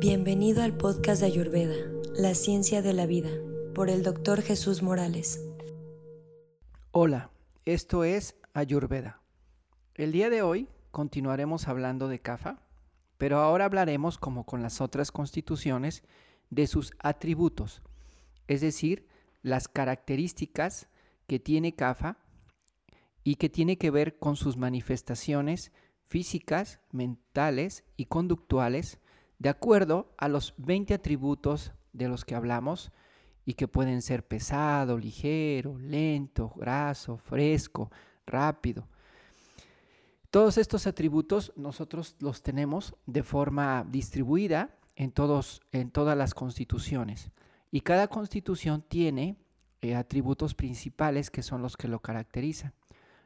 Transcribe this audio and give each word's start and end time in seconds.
Bienvenido 0.00 0.62
al 0.62 0.74
podcast 0.78 1.20
de 1.20 1.26
Ayurveda, 1.26 1.74
La 2.14 2.34
Ciencia 2.34 2.80
de 2.80 2.94
la 2.94 3.04
Vida, 3.04 3.28
por 3.74 3.90
el 3.90 4.02
doctor 4.02 4.40
Jesús 4.40 4.82
Morales. 4.82 5.46
Hola, 6.90 7.30
esto 7.66 8.04
es 8.04 8.34
Ayurveda. 8.54 9.20
El 9.94 10.12
día 10.12 10.30
de 10.30 10.40
hoy 10.40 10.68
continuaremos 10.90 11.68
hablando 11.68 12.08
de 12.08 12.18
Kapha, 12.18 12.62
pero 13.18 13.40
ahora 13.40 13.66
hablaremos, 13.66 14.16
como 14.16 14.46
con 14.46 14.62
las 14.62 14.80
otras 14.80 15.12
constituciones, 15.12 16.02
de 16.48 16.66
sus 16.66 16.94
atributos, 17.00 17.82
es 18.48 18.62
decir, 18.62 19.06
las 19.42 19.68
características 19.68 20.88
que 21.26 21.38
tiene 21.38 21.74
Kapha 21.74 22.16
y 23.22 23.34
que 23.34 23.50
tiene 23.50 23.76
que 23.76 23.90
ver 23.90 24.18
con 24.18 24.36
sus 24.36 24.56
manifestaciones 24.56 25.72
físicas, 26.04 26.80
mentales 26.90 27.84
y 27.98 28.06
conductuales 28.06 28.98
de 29.40 29.48
acuerdo 29.48 30.12
a 30.18 30.28
los 30.28 30.54
20 30.58 30.94
atributos 30.94 31.72
de 31.92 32.08
los 32.08 32.24
que 32.24 32.34
hablamos 32.36 32.92
y 33.44 33.54
que 33.54 33.66
pueden 33.66 34.02
ser 34.02 34.24
pesado, 34.24 34.98
ligero, 34.98 35.76
lento, 35.78 36.52
graso, 36.54 37.16
fresco, 37.16 37.90
rápido. 38.26 38.86
Todos 40.30 40.58
estos 40.58 40.86
atributos 40.86 41.52
nosotros 41.56 42.14
los 42.20 42.42
tenemos 42.42 42.94
de 43.06 43.22
forma 43.22 43.84
distribuida 43.90 44.76
en, 44.94 45.10
todos, 45.10 45.62
en 45.72 45.90
todas 45.90 46.16
las 46.16 46.34
constituciones. 46.34 47.30
Y 47.72 47.80
cada 47.80 48.08
constitución 48.08 48.84
tiene 48.86 49.36
eh, 49.80 49.96
atributos 49.96 50.54
principales 50.54 51.30
que 51.30 51.42
son 51.42 51.62
los 51.62 51.78
que 51.78 51.88
lo 51.88 52.00
caracterizan. 52.00 52.74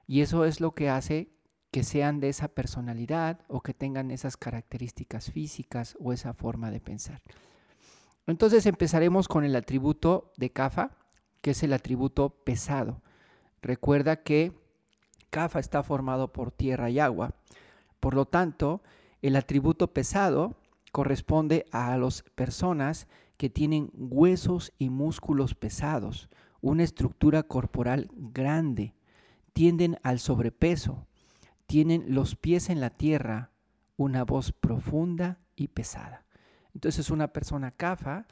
Y 0.07 0.21
eso 0.21 0.45
es 0.45 0.61
lo 0.61 0.75
que 0.75 0.89
hace 0.89 1.29
que 1.75 1.83
sean 1.83 2.21
de 2.21 2.29
esa 2.29 2.47
personalidad 2.47 3.41
o 3.49 3.61
que 3.61 3.75
tengan 3.75 4.13
esas 4.13 4.37
características 4.37 5.33
físicas 5.33 5.97
o 5.99 6.13
esa 6.13 6.33
forma 6.33 6.71
de 6.71 6.79
pensar. 6.79 7.21
Entonces 8.29 8.67
empezaremos 8.67 9.27
con 9.27 9.43
el 9.43 9.57
atributo 9.57 10.31
de 10.37 10.51
Kafa, 10.51 10.93
que 11.41 11.51
es 11.51 11.65
el 11.65 11.73
atributo 11.73 12.31
pesado. 12.45 13.03
Recuerda 13.61 14.23
que 14.23 14.53
Kafa 15.31 15.59
está 15.59 15.83
formado 15.83 16.33
por 16.33 16.53
tierra 16.53 16.91
y 16.91 17.01
agua. 17.01 17.35
Por 17.99 18.15
lo 18.15 18.25
tanto, 18.25 18.81
el 19.21 19.35
atributo 19.35 19.93
pesado 19.93 20.57
corresponde 20.93 21.67
a 21.73 21.99
las 21.99 22.23
personas 22.37 23.09
que 23.37 23.51
tienen 23.51 23.91
huesos 23.95 24.73
y 24.79 24.91
músculos 24.91 25.57
pesados, 25.57 26.29
una 26.61 26.85
estructura 26.85 27.43
corporal 27.43 28.13
grande, 28.15 28.95
tienden 29.53 29.99
al 30.05 30.21
sobrepeso, 30.21 31.09
tienen 31.67 32.15
los 32.15 32.37
pies 32.37 32.71
en 32.71 32.81
la 32.81 32.91
tierra, 32.91 33.51
una 33.97 34.25
voz 34.25 34.53
profunda 34.53 35.39
y 35.57 35.69
pesada. 35.69 36.25
Entonces 36.75 37.11
una 37.11 37.29
persona 37.29 37.71
cafa 37.71 38.27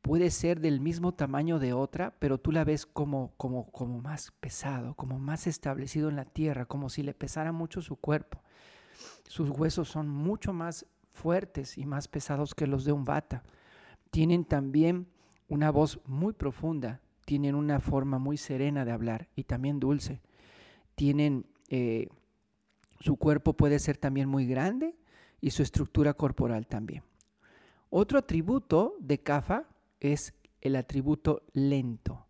puede 0.00 0.30
ser 0.30 0.60
del 0.60 0.80
mismo 0.80 1.14
tamaño 1.14 1.58
de 1.58 1.72
otra, 1.72 2.14
pero 2.18 2.38
tú 2.38 2.50
la 2.50 2.64
ves 2.64 2.86
como, 2.86 3.32
como, 3.36 3.70
como 3.70 4.00
más 4.00 4.32
pesado, 4.40 4.94
como 4.94 5.18
más 5.18 5.46
establecido 5.46 6.08
en 6.08 6.16
la 6.16 6.24
tierra, 6.24 6.66
como 6.66 6.88
si 6.88 7.02
le 7.02 7.14
pesara 7.14 7.52
mucho 7.52 7.80
su 7.80 7.96
cuerpo. 7.96 8.40
Sus 9.28 9.48
huesos 9.50 9.88
son 9.88 10.08
mucho 10.08 10.52
más 10.52 10.86
fuertes 11.12 11.78
y 11.78 11.86
más 11.86 12.08
pesados 12.08 12.54
que 12.54 12.66
los 12.66 12.84
de 12.84 12.92
un 12.92 13.04
bata. 13.04 13.44
Tienen 14.10 14.44
también 14.44 15.06
una 15.48 15.70
voz 15.70 16.00
muy 16.06 16.32
profunda, 16.32 17.00
tienen 17.24 17.54
una 17.54 17.78
forma 17.78 18.18
muy 18.18 18.36
serena 18.36 18.84
de 18.84 18.92
hablar 18.92 19.28
y 19.36 19.44
también 19.44 19.78
dulce. 19.78 20.20
Tienen 20.96 21.46
eh, 21.68 22.08
su 23.02 23.16
cuerpo 23.16 23.54
puede 23.54 23.80
ser 23.80 23.96
también 23.96 24.28
muy 24.28 24.46
grande 24.46 24.96
y 25.40 25.50
su 25.50 25.62
estructura 25.62 26.14
corporal 26.14 26.68
también. 26.68 27.02
Otro 27.90 28.18
atributo 28.18 28.94
de 29.00 29.18
Kafa 29.18 29.68
es 29.98 30.34
el 30.60 30.76
atributo 30.76 31.42
lento. 31.52 32.26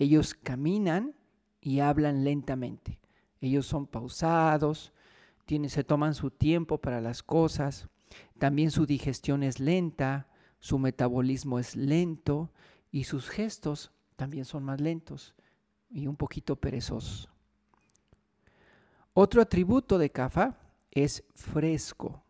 Ellos 0.00 0.34
caminan 0.34 1.14
y 1.60 1.78
hablan 1.78 2.24
lentamente. 2.24 2.98
Ellos 3.40 3.66
son 3.66 3.86
pausados, 3.86 4.92
tienen, 5.44 5.70
se 5.70 5.84
toman 5.84 6.14
su 6.14 6.32
tiempo 6.32 6.78
para 6.78 7.00
las 7.00 7.22
cosas. 7.22 7.88
También 8.38 8.72
su 8.72 8.84
digestión 8.84 9.44
es 9.44 9.60
lenta, 9.60 10.26
su 10.58 10.80
metabolismo 10.80 11.60
es 11.60 11.76
lento 11.76 12.50
y 12.90 13.04
sus 13.04 13.28
gestos 13.28 13.92
también 14.16 14.44
son 14.44 14.64
más 14.64 14.80
lentos 14.80 15.34
y 15.88 16.08
un 16.08 16.16
poquito 16.16 16.56
perezosos. 16.56 17.28
Otro 19.18 19.40
atributo 19.40 19.96
de 19.96 20.10
Kafa 20.10 20.58
es 20.90 21.24
fresco. 21.34 22.22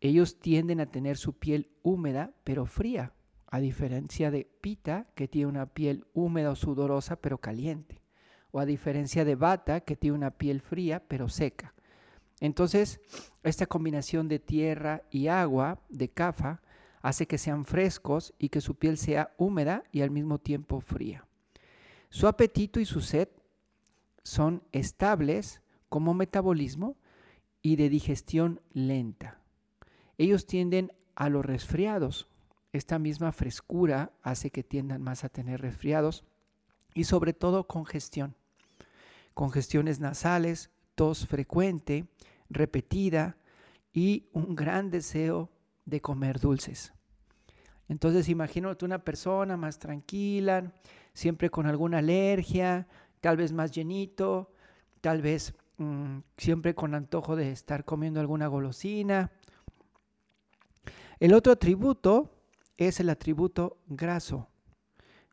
Ellos 0.00 0.38
tienden 0.38 0.78
a 0.78 0.86
tener 0.86 1.16
su 1.16 1.32
piel 1.32 1.72
húmeda 1.82 2.30
pero 2.44 2.66
fría, 2.66 3.14
a 3.48 3.58
diferencia 3.58 4.30
de 4.30 4.44
Pita, 4.44 5.08
que 5.16 5.26
tiene 5.26 5.48
una 5.48 5.66
piel 5.66 6.06
húmeda 6.14 6.52
o 6.52 6.54
sudorosa 6.54 7.16
pero 7.16 7.38
caliente, 7.38 8.00
o 8.52 8.60
a 8.60 8.64
diferencia 8.64 9.24
de 9.24 9.34
Bata, 9.34 9.80
que 9.80 9.96
tiene 9.96 10.16
una 10.16 10.30
piel 10.30 10.60
fría 10.60 11.02
pero 11.08 11.28
seca. 11.28 11.74
Entonces, 12.38 13.00
esta 13.42 13.66
combinación 13.66 14.28
de 14.28 14.38
tierra 14.38 15.02
y 15.10 15.26
agua 15.26 15.80
de 15.88 16.10
Kafa 16.10 16.62
hace 17.02 17.26
que 17.26 17.38
sean 17.38 17.64
frescos 17.64 18.32
y 18.38 18.50
que 18.50 18.60
su 18.60 18.76
piel 18.76 18.98
sea 18.98 19.34
húmeda 19.36 19.82
y 19.90 20.02
al 20.02 20.12
mismo 20.12 20.38
tiempo 20.38 20.80
fría. 20.80 21.26
Su 22.08 22.28
apetito 22.28 22.78
y 22.78 22.84
su 22.84 23.00
sed 23.00 23.30
son 24.22 24.62
estables 24.70 25.60
como 25.88 26.14
metabolismo 26.14 26.96
y 27.62 27.76
de 27.76 27.88
digestión 27.88 28.60
lenta. 28.72 29.40
Ellos 30.16 30.46
tienden 30.46 30.92
a 31.14 31.28
los 31.28 31.44
resfriados. 31.44 32.28
Esta 32.72 32.98
misma 32.98 33.32
frescura 33.32 34.12
hace 34.22 34.50
que 34.50 34.62
tiendan 34.62 35.02
más 35.02 35.24
a 35.24 35.28
tener 35.28 35.60
resfriados 35.60 36.24
y 36.94 37.04
sobre 37.04 37.32
todo 37.32 37.66
congestión. 37.66 38.34
Congestiones 39.34 40.00
nasales, 40.00 40.70
tos 40.94 41.26
frecuente, 41.26 42.06
repetida 42.50 43.36
y 43.92 44.28
un 44.32 44.54
gran 44.54 44.90
deseo 44.90 45.50
de 45.84 46.00
comer 46.00 46.40
dulces. 46.40 46.92
Entonces 47.88 48.28
imagínate 48.28 48.84
una 48.84 49.02
persona 49.02 49.56
más 49.56 49.78
tranquila, 49.78 50.72
siempre 51.14 51.50
con 51.50 51.66
alguna 51.66 51.98
alergia, 51.98 52.86
tal 53.20 53.38
vez 53.38 53.52
más 53.52 53.72
llenito, 53.72 54.52
tal 55.00 55.22
vez 55.22 55.54
Mm, 55.78 56.18
siempre 56.36 56.74
con 56.74 56.94
antojo 56.94 57.36
de 57.36 57.52
estar 57.52 57.84
comiendo 57.84 58.18
alguna 58.18 58.48
golosina. 58.48 59.30
El 61.20 61.34
otro 61.34 61.52
atributo 61.52 62.30
es 62.76 62.98
el 62.98 63.10
atributo 63.10 63.78
graso. 63.86 64.48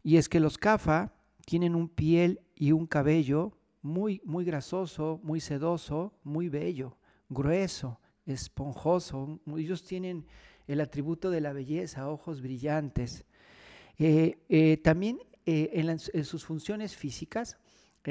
Y 0.04 0.18
es 0.18 0.30
que 0.30 0.40
los 0.40 0.60
CAFA 0.60 1.14
tienen 1.46 1.76
un 1.76 1.90
piel 1.90 2.42
y 2.56 2.72
un 2.74 2.86
cabello 2.86 3.58
muy, 3.82 4.22
muy 4.24 4.46
grasoso, 4.46 5.20
muy 5.24 5.40
sedoso, 5.40 6.14
muy 6.24 6.48
bello, 6.50 6.98
grueso, 7.28 8.00
esponjoso. 8.28 9.40
Ellos 9.58 9.84
tienen 9.84 10.28
el 10.68 10.80
atributo 10.80 11.32
de 11.32 11.42
la 11.42 11.54
belleza, 11.54 12.10
ojos 12.10 12.42
brillantes. 12.42 13.26
Eh, 13.98 14.38
eh, 14.50 14.78
también 14.78 15.20
eh, 15.46 15.72
en, 15.74 16.26
sus 16.26 16.46
funciones 16.46 16.96
físicas 16.96 17.58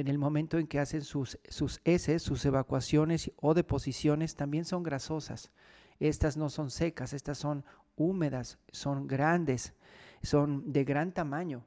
en 0.00 0.08
el 0.08 0.18
momento 0.18 0.58
en 0.58 0.66
que 0.66 0.80
hacen 0.80 1.02
sus, 1.02 1.38
sus 1.48 1.80
heces, 1.84 2.22
sus 2.22 2.44
evacuaciones 2.44 3.30
o 3.36 3.54
deposiciones, 3.54 4.34
también 4.34 4.64
son 4.64 4.82
grasosas. 4.82 5.52
Estas 6.00 6.36
no 6.36 6.48
son 6.50 6.70
secas, 6.70 7.12
estas 7.12 7.38
son 7.38 7.64
húmedas, 7.96 8.58
son 8.72 9.06
grandes, 9.06 9.74
son 10.22 10.72
de 10.72 10.84
gran 10.84 11.12
tamaño. 11.12 11.64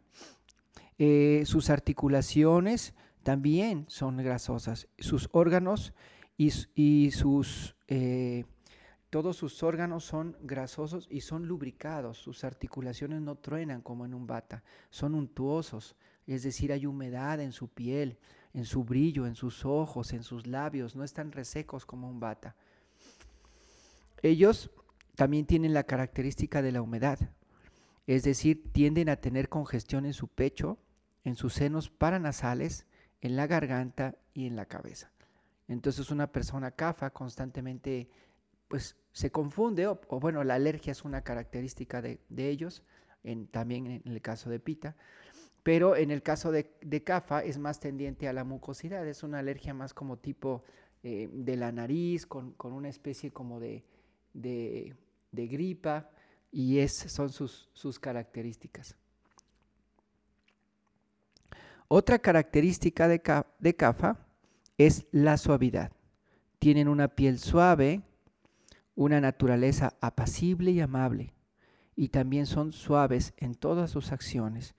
Eh, 0.97 1.43
sus 1.45 1.69
articulaciones 1.69 2.93
también 3.23 3.85
son 3.87 4.17
grasosas. 4.17 4.87
Sus 4.97 5.29
órganos 5.31 5.93
y, 6.37 7.11
sus... 7.11 7.75
Eh, 7.87 8.45
todos 9.09 9.37
sus 9.37 9.63
órganos 9.63 10.03
son 10.03 10.35
grasosos 10.41 11.07
y 11.09 11.21
son 11.21 11.47
lubricados. 11.47 12.17
Sus 12.17 12.43
articulaciones 12.43 13.21
no 13.21 13.35
truenan 13.35 13.81
como 13.81 14.05
en 14.05 14.13
un 14.13 14.27
bata, 14.27 14.63
son 14.89 15.15
untuosos, 15.15 15.95
es 16.33 16.43
decir, 16.43 16.71
hay 16.71 16.85
humedad 16.85 17.39
en 17.39 17.51
su 17.51 17.67
piel, 17.69 18.17
en 18.53 18.65
su 18.65 18.83
brillo, 18.83 19.25
en 19.27 19.35
sus 19.35 19.65
ojos, 19.65 20.13
en 20.13 20.23
sus 20.23 20.47
labios, 20.47 20.95
no 20.95 21.03
están 21.03 21.31
resecos 21.31 21.85
como 21.85 22.09
un 22.09 22.19
bata. 22.19 22.55
Ellos 24.21 24.71
también 25.15 25.45
tienen 25.45 25.73
la 25.73 25.83
característica 25.83 26.61
de 26.61 26.71
la 26.71 26.81
humedad, 26.81 27.19
es 28.05 28.23
decir, 28.23 28.71
tienden 28.71 29.09
a 29.09 29.17
tener 29.17 29.49
congestión 29.49 30.05
en 30.05 30.13
su 30.13 30.27
pecho, 30.27 30.77
en 31.23 31.35
sus 31.35 31.53
senos 31.53 31.89
paranasales, 31.89 32.87
en 33.21 33.35
la 33.35 33.47
garganta 33.47 34.15
y 34.33 34.47
en 34.47 34.55
la 34.55 34.65
cabeza. 34.65 35.11
Entonces 35.67 36.11
una 36.11 36.31
persona 36.31 36.71
cafa 36.71 37.09
constantemente 37.09 38.09
pues 38.67 38.97
se 39.11 39.31
confunde, 39.31 39.87
o, 39.87 39.97
bueno, 40.19 40.43
la 40.43 40.55
alergia 40.55 40.91
es 40.91 41.05
una 41.05 41.21
característica 41.21 42.01
de, 42.01 42.19
ellos, 42.37 42.83
en, 43.23 43.47
también 43.47 43.87
en 43.87 44.11
el 44.11 44.21
caso 44.21 44.49
de 44.49 44.59
Pita, 44.59 44.95
pero 45.67 45.97
en 45.97 46.11
el 46.11 46.23
caso 46.23 46.53
de, 46.53 46.71
de 46.79 47.03
CAFA 47.03 47.43
es 47.43 47.57
más 47.57 47.81
tendiente 47.81 48.29
a 48.29 48.31
la 48.31 48.45
mucosidad, 48.45 49.05
es 49.05 49.21
una 49.21 49.39
alergia 49.39 49.73
más 49.73 49.93
como 49.93 50.15
tipo 50.15 50.63
eh, 51.03 51.27
de 51.29 51.57
la 51.57 51.73
nariz, 51.73 52.25
con, 52.25 52.55
una 52.61 52.87
especie 52.87 53.31
como 53.31 53.59
de, 53.59 53.83
de, 54.33 54.95
gripa, 55.33 56.09
y 56.53 56.79
esas 56.79 57.11
son 57.11 57.27
sus, 57.31 57.69
sus 57.73 57.99
características. 57.99 58.95
Otra 61.89 62.19
característica 62.19 63.09
de, 63.09 63.21
de 63.59 63.75
CAFA 63.75 64.25
es 64.77 65.05
la 65.11 65.35
suavidad. 65.35 65.91
Tienen 66.59 66.87
una 66.87 67.09
piel 67.09 67.39
suave, 67.39 68.03
una 68.95 69.19
naturaleza 69.19 69.97
apacible 69.99 70.71
y 70.71 70.79
amable, 70.79 71.33
y 71.93 72.07
también 72.07 72.45
son 72.45 72.71
suaves 72.71 73.33
en 73.35 73.53
todas 73.53 73.91
sus 73.91 74.13
acciones. 74.13 74.73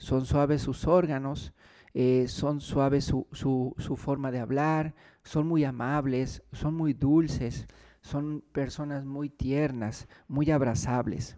Son 0.00 0.24
suaves 0.24 0.62
sus 0.62 0.86
órganos, 0.86 1.52
eh, 1.92 2.24
son 2.26 2.62
suaves 2.62 3.04
su, 3.04 3.26
su, 3.32 3.96
forma 3.98 4.30
de 4.30 4.38
hablar, 4.38 4.94
son 5.22 5.46
muy 5.46 5.62
amables, 5.62 6.42
son 6.52 6.74
muy 6.74 6.94
dulces, 6.94 7.66
son 8.00 8.42
personas 8.52 9.04
muy 9.04 9.28
tiernas, 9.28 10.08
muy 10.26 10.50
abrazables. 10.50 11.36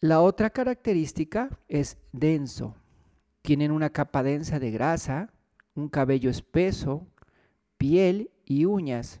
La 0.00 0.22
otra 0.22 0.48
característica 0.48 1.50
es 1.68 1.98
denso. 2.12 2.74
Tienen 3.42 3.70
una 3.70 3.90
capa 3.90 4.22
densa 4.22 4.58
de 4.58 4.70
grasa, 4.70 5.34
un 5.74 5.90
cabello 5.90 6.30
espeso, 6.30 7.06
piel 7.76 8.30
y 8.46 8.64
uñas, 8.64 9.20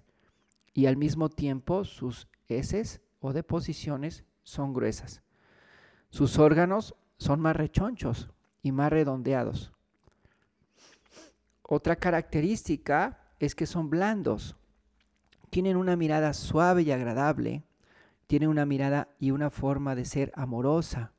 y 0.72 0.86
al 0.86 0.96
mismo 0.96 1.28
tiempo 1.28 1.84
sus 1.84 2.26
heces 2.48 3.02
o 3.20 3.34
deposiciones 3.34 4.24
son 4.44 4.72
gruesas. 4.72 5.20
Sus 6.08 6.38
órganos 6.38 6.94
son 7.18 7.40
más 7.40 7.56
rechonchos 7.56 8.30
y 8.62 8.72
más 8.72 8.90
redondeados. 8.90 9.72
Otra 11.62 11.96
característica 11.96 13.18
es 13.38 13.54
que 13.54 13.66
son 13.66 13.90
blandos. 13.90 14.56
Tienen 15.50 15.76
una 15.76 15.96
mirada 15.96 16.32
suave 16.34 16.82
y 16.82 16.90
agradable. 16.90 17.64
Tienen 18.26 18.48
una 18.48 18.66
mirada 18.66 19.08
y 19.18 19.30
una 19.30 19.50
forma 19.50 19.94
de 19.94 20.04
ser 20.04 20.32
amorosa. 20.34 21.12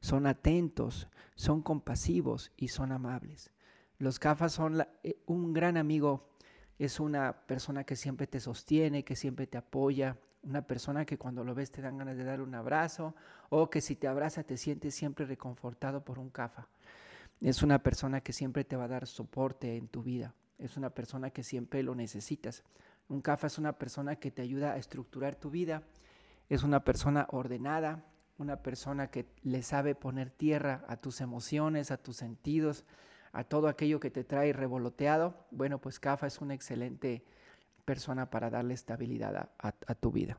Son 0.00 0.26
atentos, 0.26 1.08
son 1.34 1.62
compasivos 1.62 2.52
y 2.56 2.68
son 2.68 2.92
amables. 2.92 3.52
Los 3.98 4.18
gafas 4.18 4.52
son 4.52 4.84
eh, 5.02 5.22
un 5.26 5.52
gran 5.52 5.76
amigo. 5.76 6.28
Es 6.78 6.98
una 6.98 7.46
persona 7.46 7.84
que 7.84 7.94
siempre 7.94 8.26
te 8.26 8.40
sostiene, 8.40 9.04
que 9.04 9.14
siempre 9.14 9.46
te 9.46 9.58
apoya, 9.58 10.16
una 10.42 10.62
persona 10.62 11.04
que 11.04 11.18
cuando 11.18 11.44
lo 11.44 11.54
ves 11.54 11.70
te 11.70 11.82
dan 11.82 11.98
ganas 11.98 12.16
de 12.16 12.24
dar 12.24 12.40
un 12.40 12.54
abrazo 12.54 13.14
o 13.48 13.70
que 13.70 13.80
si 13.80 13.96
te 13.96 14.08
abraza 14.08 14.42
te 14.42 14.56
sientes 14.56 14.94
siempre 14.94 15.26
reconfortado 15.26 16.04
por 16.04 16.18
un 16.18 16.30
CAFA. 16.30 16.68
Es 17.40 17.62
una 17.62 17.82
persona 17.82 18.20
que 18.20 18.32
siempre 18.32 18.64
te 18.64 18.76
va 18.76 18.84
a 18.84 18.88
dar 18.88 19.06
soporte 19.06 19.76
en 19.76 19.88
tu 19.88 20.02
vida. 20.02 20.34
Es 20.58 20.76
una 20.76 20.90
persona 20.90 21.30
que 21.30 21.42
siempre 21.42 21.82
lo 21.82 21.94
necesitas. 21.94 22.62
Un 23.08 23.20
CAFA 23.20 23.48
es 23.48 23.58
una 23.58 23.72
persona 23.72 24.16
que 24.16 24.30
te 24.30 24.42
ayuda 24.42 24.72
a 24.72 24.76
estructurar 24.76 25.34
tu 25.34 25.50
vida. 25.50 25.82
Es 26.48 26.62
una 26.62 26.84
persona 26.84 27.26
ordenada, 27.30 28.04
una 28.38 28.62
persona 28.62 29.08
que 29.08 29.26
le 29.42 29.62
sabe 29.62 29.94
poner 29.94 30.30
tierra 30.30 30.84
a 30.88 30.96
tus 30.96 31.20
emociones, 31.20 31.90
a 31.90 31.96
tus 31.96 32.16
sentidos, 32.16 32.84
a 33.32 33.44
todo 33.44 33.68
aquello 33.68 34.00
que 34.00 34.10
te 34.10 34.24
trae 34.24 34.52
revoloteado. 34.52 35.46
Bueno, 35.50 35.80
pues 35.80 35.98
CAFA 35.98 36.26
es 36.26 36.40
una 36.40 36.54
excelente 36.54 37.24
persona 37.84 38.30
para 38.30 38.50
darle 38.50 38.74
estabilidad 38.74 39.50
a, 39.58 39.94
tu 39.94 40.12
vida. 40.12 40.38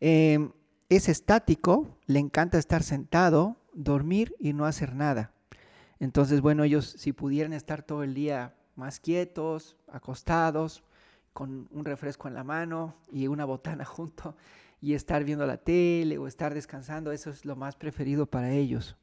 Em, 0.00 0.52
es 0.88 1.08
estático, 1.08 1.98
le 2.06 2.18
encanta 2.18 2.58
estar 2.58 2.82
sentado, 2.82 3.56
dormir 3.72 4.34
y 4.38 4.52
no 4.52 4.64
hacer 4.64 4.94
nada. 4.94 5.32
Entonces, 6.00 6.40
bueno, 6.40 6.64
ellos 6.64 6.86
si 6.98 7.12
pudieran 7.12 7.52
estar 7.52 7.82
todo 7.82 8.02
el 8.02 8.14
día 8.14 8.54
más 8.76 9.00
quietos, 9.00 9.76
acostados, 9.88 10.84
con 11.32 11.68
un 11.70 11.84
refresco 11.84 12.26
en 12.28 12.34
la 12.34 12.44
mano 12.44 12.96
y 13.12 13.26
una 13.26 13.44
botana 13.44 13.84
junto 13.84 14.36
y 14.80 14.94
estar 14.94 15.24
viendo 15.24 15.46
la 15.46 15.56
tele 15.56 16.18
o 16.18 16.26
estar 16.26 16.54
descansando, 16.54 17.12
eso 17.12 17.30
es 17.30 17.44
lo 17.44 17.56
más 17.56 17.76
preferido 17.76 18.26
para 18.26 18.50
ellos. 18.50 18.96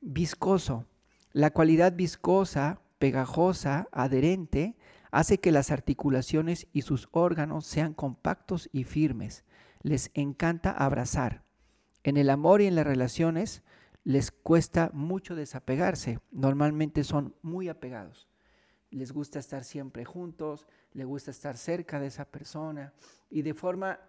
Viscoso. 0.00 0.84
La 1.32 1.50
cualidad 1.50 1.94
viscosa, 1.94 2.80
pegajosa, 2.98 3.88
adherente, 3.90 4.76
hace 5.14 5.38
que 5.38 5.52
las 5.52 5.70
articulaciones 5.70 6.66
y 6.72 6.82
sus 6.82 7.08
órganos 7.12 7.66
sean 7.66 7.94
compactos 7.94 8.68
y 8.72 8.82
firmes. 8.82 9.44
Les 9.80 10.10
encanta 10.14 10.72
abrazar. 10.72 11.44
En 12.02 12.16
el 12.16 12.30
amor 12.30 12.60
y 12.60 12.66
en 12.66 12.74
las 12.74 12.84
relaciones 12.84 13.62
les 14.02 14.32
cuesta 14.32 14.90
mucho 14.92 15.36
desapegarse. 15.36 16.18
Normalmente 16.32 17.04
son 17.04 17.36
muy 17.42 17.68
apegados. 17.68 18.28
Les 18.90 19.12
gusta 19.12 19.38
estar 19.38 19.62
siempre 19.62 20.04
juntos, 20.04 20.66
les 20.92 21.06
gusta 21.06 21.30
estar 21.30 21.56
cerca 21.56 22.00
de 22.00 22.08
esa 22.08 22.24
persona 22.24 22.92
y 23.30 23.42
de 23.42 23.54
forma 23.54 24.00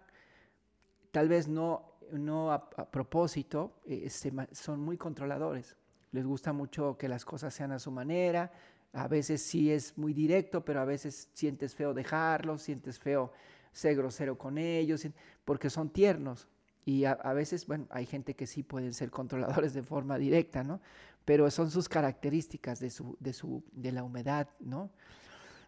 tal 1.12 1.28
vez 1.28 1.46
no, 1.46 1.98
no 2.10 2.50
a, 2.52 2.68
propósito, 2.68 3.80
eh, 3.86 4.10
son 4.10 4.80
muy 4.80 4.96
controladores. 4.96 5.76
Les 6.10 6.26
gusta 6.26 6.52
mucho 6.52 6.98
que 6.98 7.08
las 7.08 7.24
cosas 7.24 7.54
sean 7.54 7.70
a 7.70 7.78
su 7.78 7.92
manera, 7.92 8.50
a 8.92 9.08
veces 9.08 9.42
sí 9.42 9.70
es 9.70 9.96
muy 9.96 10.12
directo, 10.12 10.64
pero 10.64 10.80
a 10.80 10.84
veces 10.84 11.28
sientes 11.34 11.74
feo 11.74 11.92
dejarlos, 11.94 12.62
sientes 12.62 12.98
feo 12.98 13.32
ser 13.72 13.94
grosero 13.94 14.38
con 14.38 14.58
ellos, 14.58 15.06
porque 15.44 15.70
son 15.70 15.90
tiernos. 15.90 16.48
Y 16.84 17.04
a, 17.04 17.14
veces, 17.32 17.66
bueno, 17.66 17.86
hay 17.90 18.06
gente 18.06 18.34
que 18.34 18.46
sí 18.46 18.62
pueden 18.62 18.94
ser 18.94 19.10
controladores 19.10 19.74
de 19.74 19.82
forma 19.82 20.18
directa, 20.18 20.62
¿no? 20.62 20.80
Pero 21.24 21.50
son 21.50 21.70
sus 21.70 21.88
características 21.88 22.78
de, 22.78 22.90
su, 22.90 23.16
de, 23.18 23.32
su, 23.32 23.64
de 23.72 23.90
la 23.90 24.04
humedad, 24.04 24.48
¿no? 24.60 24.90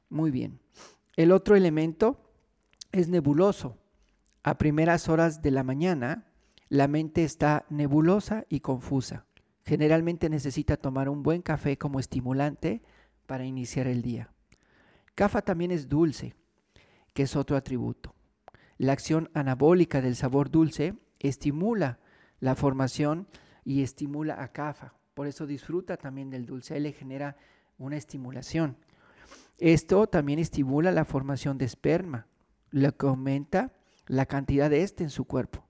Muy 0.09 0.31
bien. 0.31 0.61
El 1.17 1.33
otro 1.33 1.57
elemento 1.57 2.21
es 2.93 3.09
nebuloso. 3.09 3.77
A 4.45 4.57
primeras 4.57 5.09
horas 5.09 5.43
de 5.43 5.51
la 5.51 5.65
mañana, 5.65 6.29
la 6.69 6.87
mente 6.87 7.25
está 7.25 7.67
nebulosa 7.69 8.47
y 8.49 8.61
confusa. 8.61 9.27
Generalmente 9.65 10.31
necesita 10.31 10.77
tomar 10.77 11.09
un 11.09 11.23
buen 11.23 11.43
café 11.43 11.77
como 11.77 11.99
estimulante 11.99 12.81
para 13.29 13.45
iniciar 13.45 13.87
el 13.87 14.01
día. 14.01 14.33
CAFA 15.15 15.43
también 15.43 15.71
es 15.71 15.87
dulce, 15.87 16.35
que 17.13 17.25
es 17.25 17.37
otro 17.37 17.59
atributo. 17.59 18.15
La 18.79 18.93
acción 18.93 19.29
anabólica 19.35 20.01
del 20.01 20.17
sabor 20.17 20.51
dulce 20.51 20.95
estimula 21.19 21.99
la 22.41 22.55
formación 22.55 23.29
y 23.65 23.83
estimula 23.83 24.43
a 24.43 24.49
CAFA. 24.51 24.95
Por 25.13 25.27
eso 25.27 25.47
disfruta 25.47 25.99
también 25.99 26.31
del 26.31 26.47
dulce, 26.47 26.81
le 26.81 26.93
genera 26.93 27.37
una 27.77 27.99
estimulación. 27.99 28.79
Esto 29.59 30.07
también 30.07 30.39
estimula 30.39 30.91
la 30.91 31.05
formación 31.05 31.59
de 31.59 31.67
esperma, 31.67 32.27
lo 32.71 32.97
que 32.97 33.07
aumenta 33.09 33.75
la 34.07 34.25
cantidad 34.25 34.71
de 34.71 34.85
este 34.85 35.05
en 35.05 35.11
su 35.11 35.27
cuerpo. 35.27 35.67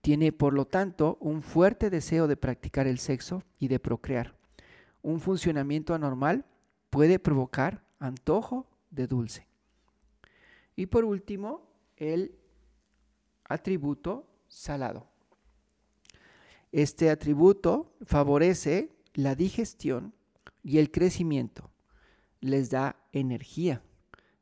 Tiene, 0.00 0.30
por 0.30 0.54
lo 0.54 0.64
tanto, 0.64 1.18
un 1.20 1.42
fuerte 1.42 1.90
deseo 1.90 2.28
de 2.28 2.36
practicar 2.36 2.86
el 2.86 3.00
sexo 3.00 3.42
y 3.58 3.66
de 3.66 3.80
procrear. 3.80 4.36
Un 5.02 5.18
funcionamiento 5.18 5.92
anormal 5.92 6.44
puede 6.90 7.18
provocar 7.18 7.84
antojo 7.98 8.66
de 8.90 9.06
dulce. 9.06 9.46
Y 10.76 10.86
por 10.86 11.04
último, 11.04 11.62
el 11.96 12.36
atributo 13.44 14.26
salado. 14.48 15.08
Este 16.72 17.10
atributo 17.10 17.96
favorece 18.02 18.92
la 19.14 19.34
digestión 19.34 20.14
y 20.62 20.78
el 20.78 20.90
crecimiento. 20.90 21.70
Les 22.40 22.70
da 22.70 22.96
energía. 23.12 23.82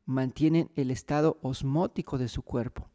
Mantienen 0.04 0.70
el 0.76 0.90
estado 0.90 1.38
osmótico 1.42 2.18
de 2.18 2.28
su 2.28 2.42
cuerpo. 2.42 2.90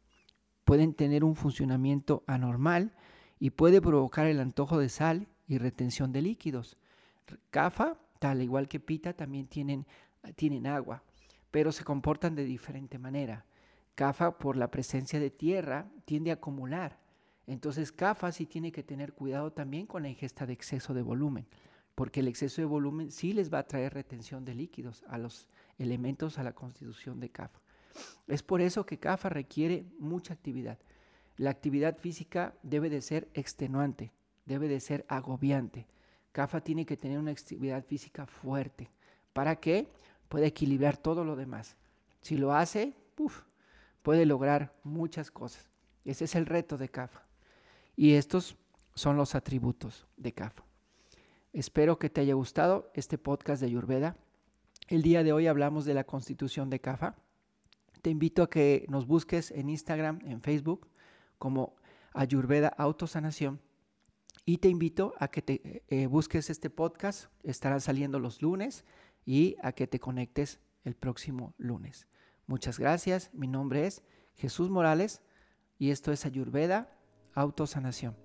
Pueden 0.64 0.94
tener 0.94 1.24
un 1.24 1.36
funcionamiento 1.36 2.24
anormal 2.26 2.94
y 3.38 3.50
puede 3.50 3.80
provocar 3.80 4.26
el 4.26 4.40
antojo 4.40 4.78
de 4.78 4.88
sal 4.88 5.28
y 5.46 5.58
retención 5.58 6.12
de 6.12 6.22
líquidos. 6.22 6.78
CAFA 7.50 7.98
al 8.30 8.42
igual 8.42 8.68
que 8.68 8.80
Pita, 8.80 9.12
también 9.12 9.46
tienen, 9.46 9.86
tienen 10.36 10.66
agua, 10.66 11.02
pero 11.50 11.72
se 11.72 11.84
comportan 11.84 12.34
de 12.34 12.44
diferente 12.44 12.98
manera. 12.98 13.46
CAFA, 13.94 14.38
por 14.38 14.56
la 14.56 14.70
presencia 14.70 15.20
de 15.20 15.30
tierra, 15.30 15.88
tiende 16.04 16.30
a 16.30 16.34
acumular. 16.34 16.98
Entonces, 17.46 17.92
CAFA 17.92 18.32
sí 18.32 18.46
tiene 18.46 18.72
que 18.72 18.82
tener 18.82 19.12
cuidado 19.12 19.52
también 19.52 19.86
con 19.86 20.02
la 20.02 20.08
ingesta 20.08 20.46
de 20.46 20.52
exceso 20.52 20.94
de 20.94 21.02
volumen, 21.02 21.46
porque 21.94 22.20
el 22.20 22.28
exceso 22.28 22.60
de 22.60 22.66
volumen 22.66 23.10
sí 23.10 23.32
les 23.32 23.52
va 23.52 23.60
a 23.60 23.66
traer 23.66 23.94
retención 23.94 24.44
de 24.44 24.54
líquidos 24.54 25.04
a 25.08 25.18
los 25.18 25.48
elementos 25.78 26.38
a 26.38 26.42
la 26.42 26.54
constitución 26.54 27.20
de 27.20 27.30
CAFA. 27.30 27.60
Es 28.26 28.42
por 28.42 28.60
eso 28.60 28.86
que 28.86 28.98
CAFA 28.98 29.28
requiere 29.28 29.86
mucha 29.98 30.34
actividad. 30.34 30.78
La 31.36 31.50
actividad 31.50 31.98
física 31.98 32.54
debe 32.62 32.88
de 32.90 33.02
ser 33.02 33.28
extenuante, 33.34 34.12
debe 34.46 34.68
de 34.68 34.80
ser 34.80 35.04
agobiante. 35.08 35.86
CAFA 36.34 36.60
tiene 36.62 36.84
que 36.84 36.96
tener 36.96 37.20
una 37.20 37.30
actividad 37.30 37.84
física 37.84 38.26
fuerte 38.26 38.90
para 39.32 39.54
que 39.54 39.86
pueda 40.28 40.46
equilibrar 40.46 40.96
todo 40.96 41.24
lo 41.24 41.36
demás. 41.36 41.76
Si 42.22 42.36
lo 42.36 42.52
hace, 42.52 42.92
puede 44.02 44.26
lograr 44.26 44.74
muchas 44.82 45.30
cosas. 45.30 45.70
Ese 46.04 46.24
es 46.24 46.34
el 46.34 46.46
reto 46.46 46.76
de 46.76 46.88
CAFA. 46.88 47.22
Y 47.94 48.14
estos 48.14 48.56
son 48.96 49.16
los 49.16 49.36
atributos 49.36 50.08
de 50.16 50.32
CAFA. 50.32 50.64
Espero 51.52 52.00
que 52.00 52.10
te 52.10 52.22
haya 52.22 52.34
gustado 52.34 52.90
este 52.94 53.16
podcast 53.16 53.60
de 53.60 53.68
Ayurveda. 53.68 54.16
El 54.88 55.02
día 55.02 55.22
de 55.22 55.32
hoy 55.32 55.46
hablamos 55.46 55.84
de 55.84 55.94
la 55.94 56.02
constitución 56.02 56.68
de 56.68 56.80
CAFA. 56.80 57.14
Te 58.02 58.10
invito 58.10 58.42
a 58.42 58.50
que 58.50 58.86
nos 58.88 59.06
busques 59.06 59.52
en 59.52 59.70
Instagram, 59.70 60.18
en 60.24 60.42
Facebook, 60.42 60.88
como 61.38 61.76
Ayurveda 62.12 62.74
Autosanación. 62.76 63.60
Y 64.46 64.58
te 64.58 64.68
invito 64.68 65.14
a 65.18 65.28
que 65.28 65.42
te 65.42 65.84
eh, 65.88 66.06
busques 66.06 66.50
este 66.50 66.68
podcast, 66.68 67.30
estarán 67.42 67.80
saliendo 67.80 68.18
los 68.18 68.42
lunes 68.42 68.84
y 69.24 69.56
a 69.62 69.72
que 69.72 69.86
te 69.86 70.00
conectes 70.00 70.60
el 70.84 70.94
próximo 70.94 71.54
lunes. 71.56 72.06
Muchas 72.46 72.78
gracias, 72.78 73.30
mi 73.32 73.48
nombre 73.48 73.86
es 73.86 74.02
Jesús 74.34 74.68
Morales 74.68 75.22
y 75.78 75.90
esto 75.90 76.12
es 76.12 76.26
Ayurveda 76.26 76.94
Autosanación. 77.34 78.16